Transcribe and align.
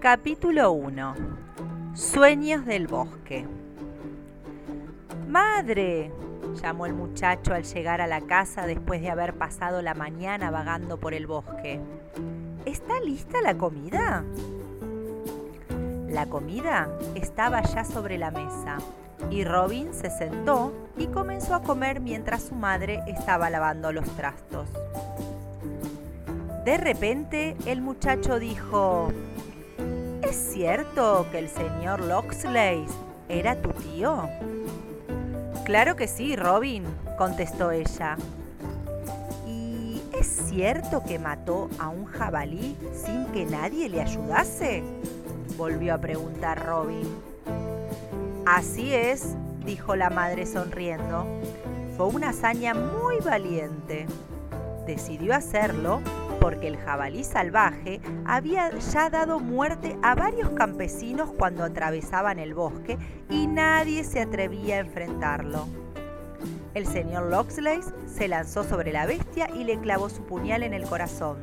Capítulo 0.00 0.70
1 0.70 1.14
Sueños 1.94 2.64
del 2.64 2.86
bosque 2.86 3.44
Madre, 5.26 6.12
llamó 6.62 6.86
el 6.86 6.94
muchacho 6.94 7.52
al 7.52 7.64
llegar 7.64 8.00
a 8.00 8.06
la 8.06 8.20
casa 8.20 8.64
después 8.64 9.02
de 9.02 9.10
haber 9.10 9.34
pasado 9.34 9.82
la 9.82 9.94
mañana 9.94 10.52
vagando 10.52 10.98
por 10.98 11.14
el 11.14 11.26
bosque. 11.26 11.80
¿Está 12.64 13.00
lista 13.00 13.42
la 13.42 13.58
comida? 13.58 14.22
La 16.08 16.26
comida 16.26 16.88
estaba 17.16 17.62
ya 17.62 17.84
sobre 17.84 18.18
la 18.18 18.30
mesa 18.30 18.78
y 19.30 19.42
Robin 19.42 19.92
se 19.92 20.10
sentó 20.10 20.72
y 20.96 21.08
comenzó 21.08 21.56
a 21.56 21.62
comer 21.64 21.98
mientras 21.98 22.44
su 22.44 22.54
madre 22.54 23.02
estaba 23.08 23.50
lavando 23.50 23.90
los 23.90 24.06
trastos. 24.14 24.68
De 26.64 26.76
repente 26.76 27.56
el 27.66 27.80
muchacho 27.80 28.38
dijo, 28.38 29.10
¿es 30.28 30.36
cierto 30.52 31.26
que 31.32 31.38
el 31.38 31.48
señor 31.48 32.00
Loxley 32.00 32.84
era 33.28 33.56
tu 33.62 33.70
tío? 33.70 34.28
Claro 35.64 35.96
que 35.96 36.06
sí, 36.06 36.36
Robin, 36.36 36.84
contestó 37.16 37.70
ella. 37.70 38.16
¿Y 39.46 40.02
es 40.18 40.26
cierto 40.26 41.02
que 41.02 41.18
mató 41.18 41.70
a 41.78 41.88
un 41.88 42.04
jabalí 42.04 42.76
sin 42.92 43.26
que 43.26 43.46
nadie 43.46 43.88
le 43.88 44.02
ayudase? 44.02 44.82
volvió 45.56 45.94
a 45.94 45.98
preguntar 45.98 46.64
Robin. 46.64 47.08
Así 48.46 48.94
es, 48.94 49.34
dijo 49.64 49.96
la 49.96 50.10
madre 50.10 50.46
sonriendo. 50.46 51.26
Fue 51.96 52.06
una 52.06 52.30
hazaña 52.30 52.74
muy 52.74 53.18
valiente. 53.18 54.06
Decidió 54.86 55.34
hacerlo 55.34 56.00
porque 56.40 56.68
el 56.68 56.76
jabalí 56.76 57.24
salvaje 57.24 58.00
había 58.26 58.70
ya 58.78 59.10
dado 59.10 59.40
muerte 59.40 59.96
a 60.02 60.14
varios 60.14 60.50
campesinos 60.50 61.30
cuando 61.38 61.64
atravesaban 61.64 62.38
el 62.38 62.54
bosque 62.54 62.98
y 63.28 63.46
nadie 63.46 64.04
se 64.04 64.20
atrevía 64.20 64.76
a 64.76 64.80
enfrentarlo. 64.80 65.66
El 66.74 66.86
señor 66.86 67.30
Loxley 67.30 67.80
se 68.06 68.28
lanzó 68.28 68.62
sobre 68.62 68.92
la 68.92 69.06
bestia 69.06 69.48
y 69.54 69.64
le 69.64 69.80
clavó 69.80 70.08
su 70.08 70.22
puñal 70.24 70.62
en 70.62 70.74
el 70.74 70.84
corazón. 70.84 71.38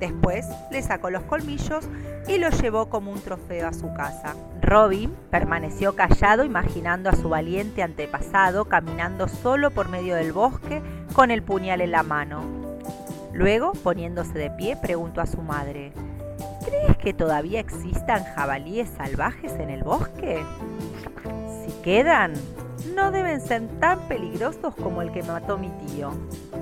Después 0.00 0.46
le 0.70 0.82
sacó 0.82 1.10
los 1.10 1.22
colmillos 1.24 1.88
y 2.28 2.38
lo 2.38 2.50
llevó 2.50 2.88
como 2.88 3.10
un 3.10 3.20
trofeo 3.20 3.66
a 3.66 3.72
su 3.72 3.92
casa. 3.94 4.36
Robin 4.60 5.14
permaneció 5.30 5.96
callado 5.96 6.44
imaginando 6.44 7.10
a 7.10 7.16
su 7.16 7.28
valiente 7.28 7.82
antepasado 7.82 8.66
caminando 8.66 9.26
solo 9.28 9.70
por 9.70 9.88
medio 9.88 10.14
del 10.14 10.32
bosque 10.32 10.82
con 11.14 11.30
el 11.30 11.42
puñal 11.42 11.80
en 11.80 11.90
la 11.90 12.02
mano. 12.02 12.57
Luego, 13.32 13.72
poniéndose 13.72 14.38
de 14.38 14.50
pie, 14.50 14.76
preguntó 14.76 15.20
a 15.20 15.26
su 15.26 15.42
madre, 15.42 15.92
¿Crees 16.64 16.98
que 16.98 17.14
todavía 17.14 17.60
existan 17.60 18.24
jabalíes 18.24 18.90
salvajes 18.90 19.52
en 19.52 19.70
el 19.70 19.82
bosque? 19.82 20.44
Si 21.64 21.72
quedan, 21.82 22.34
no 22.94 23.10
deben 23.10 23.40
ser 23.40 23.66
tan 23.80 24.00
peligrosos 24.08 24.74
como 24.74 25.02
el 25.02 25.12
que 25.12 25.22
mató 25.22 25.56
mi 25.56 25.70
tío, 25.86 26.12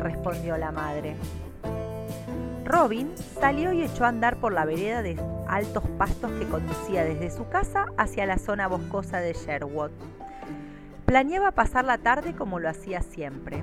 respondió 0.00 0.56
la 0.56 0.72
madre. 0.72 1.16
Robin 2.64 3.12
salió 3.38 3.72
y 3.72 3.82
echó 3.82 4.04
a 4.04 4.08
andar 4.08 4.36
por 4.36 4.52
la 4.52 4.64
vereda 4.64 5.02
de 5.02 5.20
altos 5.46 5.84
pastos 5.98 6.32
que 6.32 6.48
conducía 6.48 7.04
desde 7.04 7.30
su 7.30 7.48
casa 7.48 7.86
hacia 7.96 8.26
la 8.26 8.38
zona 8.38 8.66
boscosa 8.66 9.18
de 9.18 9.34
Sherwood. 9.34 9.90
Planeaba 11.06 11.50
pasar 11.50 11.84
la 11.84 11.98
tarde 11.98 12.34
como 12.34 12.58
lo 12.58 12.68
hacía 12.68 13.02
siempre, 13.02 13.62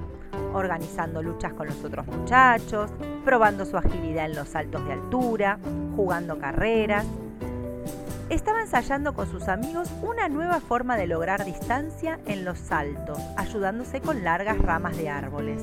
organizando 0.54 1.24
luchas 1.24 1.54
con 1.54 1.68
los 1.68 1.84
otros 1.84 2.06
muchachos, 2.08 2.92
probando 3.26 3.66
su 3.66 3.78
agilidad 3.78 4.26
en 4.26 4.36
los 4.36 4.50
saltos 4.50 4.86
de 4.86 4.94
altura, 4.94 5.58
jugando 5.96 6.38
carreras. 6.38 7.06
Estaba 8.30 8.62
ensayando 8.62 9.14
con 9.14 9.28
sus 9.28 9.48
amigos 9.48 9.90
una 10.04 10.30
nueva 10.30 10.60
forma 10.60 10.98
de 10.98 11.08
lograr 11.08 11.46
distancia 11.46 12.20
en 12.28 12.46
los 12.46 12.60
saltos, 12.60 13.18
ayudándose 13.38 14.02
con 14.02 14.24
largas 14.24 14.60
ramas 14.60 14.96
de 14.98 15.10
árboles. 15.10 15.60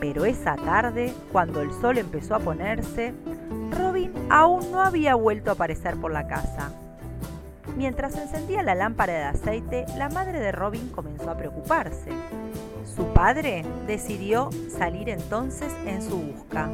Pero 0.00 0.24
esa 0.24 0.56
tarde, 0.56 1.12
cuando 1.30 1.60
el 1.60 1.70
sol 1.72 1.98
empezó 1.98 2.34
a 2.34 2.40
ponerse, 2.40 3.14
Robin 3.70 4.12
aún 4.30 4.72
no 4.72 4.80
había 4.80 5.14
vuelto 5.14 5.50
a 5.50 5.54
aparecer 5.54 5.96
por 5.96 6.10
la 6.10 6.26
casa. 6.26 6.72
Mientras 7.80 8.14
encendía 8.14 8.62
la 8.62 8.74
lámpara 8.74 9.14
de 9.14 9.22
aceite, 9.22 9.86
la 9.96 10.10
madre 10.10 10.38
de 10.38 10.52
Robin 10.52 10.90
comenzó 10.90 11.30
a 11.30 11.38
preocuparse. 11.38 12.10
Su 12.84 13.06
padre 13.14 13.64
decidió 13.86 14.50
salir 14.68 15.08
entonces 15.08 15.72
en 15.86 16.02
su 16.02 16.18
busca, 16.18 16.68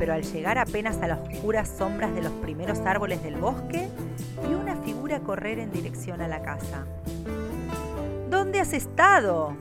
pero 0.00 0.14
al 0.14 0.24
llegar 0.24 0.58
apenas 0.58 1.00
a 1.00 1.06
las 1.06 1.20
oscuras 1.20 1.68
sombras 1.68 2.12
de 2.16 2.22
los 2.22 2.32
primeros 2.32 2.80
árboles 2.80 3.22
del 3.22 3.36
bosque, 3.36 3.88
vio 4.44 4.58
una 4.58 4.74
figura 4.78 5.20
correr 5.20 5.60
en 5.60 5.70
dirección 5.70 6.20
a 6.20 6.26
la 6.26 6.42
casa. 6.42 6.86
¿Dónde 8.28 8.58
has 8.58 8.72
estado? 8.72 9.54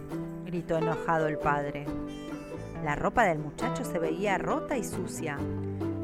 gritó 0.47 0.79
enojado 0.79 1.27
el 1.27 1.37
padre. 1.37 1.85
La 2.83 2.95
ropa 2.95 3.25
del 3.25 3.37
muchacho 3.37 3.85
se 3.85 3.99
veía 3.99 4.39
rota 4.39 4.79
y 4.79 4.83
sucia. 4.83 5.37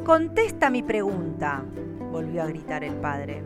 Contesta 0.06 0.70
mi 0.70 0.84
pregunta, 0.84 1.64
volvió 2.12 2.44
a 2.44 2.46
gritar 2.46 2.84
el 2.84 2.94
padre. 2.94 3.42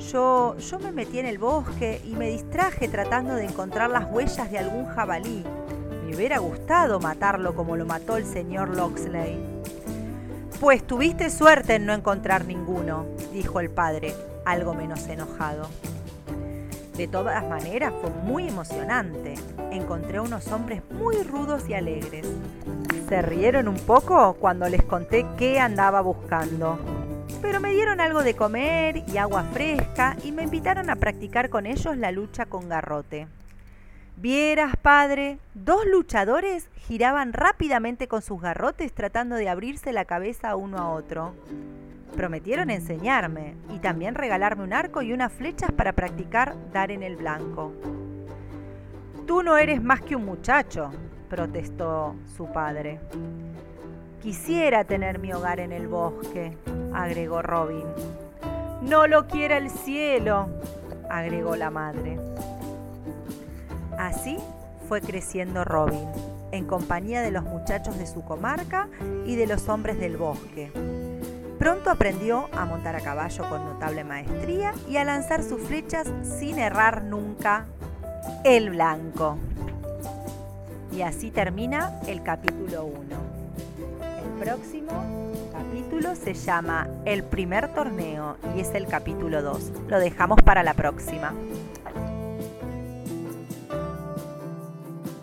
Yo, 0.00 0.56
yo 0.58 0.78
me 0.78 0.92
metí 0.92 1.18
en 1.18 1.26
el 1.26 1.38
bosque 1.38 2.00
y 2.04 2.14
me 2.14 2.28
distraje 2.30 2.88
tratando 2.88 3.34
de 3.34 3.44
encontrar 3.44 3.90
las 3.90 4.10
huellas 4.10 4.50
de 4.50 4.58
algún 4.58 4.86
jabalí. 4.86 5.44
Me 6.06 6.16
hubiera 6.16 6.38
gustado 6.38 7.00
matarlo 7.00 7.54
como 7.54 7.76
lo 7.76 7.86
mató 7.86 8.16
el 8.16 8.26
señor 8.26 8.76
Loxley. 8.76 9.38
Pues 10.60 10.86
tuviste 10.86 11.30
suerte 11.30 11.74
en 11.74 11.86
no 11.86 11.92
encontrar 11.92 12.44
ninguno, 12.44 13.06
dijo 13.32 13.60
el 13.60 13.70
padre, 13.70 14.14
algo 14.44 14.74
menos 14.74 15.06
enojado. 15.08 15.68
De 16.96 17.08
todas 17.08 17.42
maneras, 17.48 17.92
fue 18.00 18.10
muy 18.10 18.48
emocionante. 18.48 19.34
Encontré 19.70 20.20
unos 20.20 20.46
hombres 20.48 20.82
muy 20.90 21.22
rudos 21.22 21.68
y 21.68 21.74
alegres. 21.74 22.26
Se 23.08 23.22
rieron 23.22 23.66
un 23.66 23.76
poco 23.76 24.34
cuando 24.34 24.68
les 24.68 24.82
conté 24.82 25.26
qué 25.38 25.58
andaba 25.58 26.02
buscando. 26.02 26.78
Pero 27.42 27.60
me 27.60 27.72
dieron 27.72 28.00
algo 28.00 28.22
de 28.22 28.34
comer 28.34 29.02
y 29.08 29.18
agua 29.18 29.42
fresca 29.52 30.16
y 30.24 30.30
me 30.30 30.44
invitaron 30.44 30.88
a 30.88 30.96
practicar 30.96 31.50
con 31.50 31.66
ellos 31.66 31.96
la 31.96 32.12
lucha 32.12 32.46
con 32.46 32.68
garrote. 32.68 33.26
Vieras, 34.16 34.76
padre, 34.80 35.38
dos 35.52 35.84
luchadores 35.84 36.68
giraban 36.76 37.32
rápidamente 37.32 38.06
con 38.06 38.22
sus 38.22 38.40
garrotes 38.40 38.92
tratando 38.92 39.34
de 39.34 39.48
abrirse 39.48 39.92
la 39.92 40.04
cabeza 40.04 40.54
uno 40.54 40.78
a 40.78 40.90
otro. 40.90 41.34
Prometieron 42.16 42.70
enseñarme 42.70 43.56
y 43.74 43.80
también 43.80 44.14
regalarme 44.14 44.62
un 44.62 44.72
arco 44.72 45.02
y 45.02 45.12
unas 45.12 45.32
flechas 45.32 45.72
para 45.72 45.94
practicar 45.94 46.54
dar 46.72 46.92
en 46.92 47.02
el 47.02 47.16
blanco. 47.16 47.72
Tú 49.26 49.42
no 49.42 49.56
eres 49.56 49.82
más 49.82 50.00
que 50.00 50.14
un 50.14 50.24
muchacho, 50.24 50.92
protestó 51.28 52.14
su 52.36 52.52
padre. 52.52 53.00
Quisiera 54.22 54.84
tener 54.84 55.18
mi 55.18 55.32
hogar 55.32 55.58
en 55.58 55.72
el 55.72 55.88
bosque, 55.88 56.56
agregó 56.94 57.42
Robin. 57.42 57.84
No 58.82 59.06
lo 59.06 59.26
quiera 59.26 59.56
el 59.56 59.70
cielo, 59.70 60.48
agregó 61.08 61.56
la 61.56 61.70
madre. 61.70 62.18
Así 63.98 64.38
fue 64.88 65.00
creciendo 65.00 65.64
Robin, 65.64 66.06
en 66.50 66.66
compañía 66.66 67.22
de 67.22 67.30
los 67.30 67.44
muchachos 67.44 67.98
de 67.98 68.06
su 68.06 68.22
comarca 68.24 68.88
y 69.24 69.36
de 69.36 69.46
los 69.46 69.68
hombres 69.68 69.98
del 69.98 70.16
bosque 70.16 70.72
Pronto 71.62 71.90
aprendió 71.90 72.48
a 72.50 72.64
montar 72.64 72.96
a 72.96 73.00
caballo 73.00 73.48
con 73.48 73.64
notable 73.64 74.02
maestría 74.02 74.74
y 74.88 74.96
a 74.96 75.04
lanzar 75.04 75.44
sus 75.44 75.62
flechas 75.62 76.08
sin 76.40 76.58
errar 76.58 77.04
nunca 77.04 77.66
el 78.42 78.70
blanco. 78.70 79.38
Y 80.92 81.02
así 81.02 81.30
termina 81.30 82.00
el 82.08 82.24
capítulo 82.24 82.86
1. 82.86 83.00
El 84.24 84.44
próximo 84.44 85.21
capítulo 85.62 86.16
se 86.16 86.34
llama 86.34 86.88
El 87.04 87.22
primer 87.22 87.72
torneo 87.72 88.36
y 88.56 88.60
es 88.60 88.74
el 88.74 88.88
capítulo 88.88 89.42
2. 89.42 89.72
Lo 89.88 90.00
dejamos 90.00 90.38
para 90.44 90.64
la 90.64 90.74
próxima. 90.74 91.32